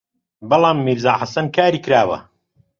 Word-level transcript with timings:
بەڵام 0.49 0.77
«میرزا 0.85 1.13
حەسەن» 1.21 1.45
کاری 1.55 1.83
کراوە 1.85 2.17